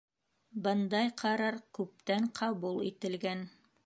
[0.67, 3.45] Бындай ҡарар күптән ҡабул ителгән.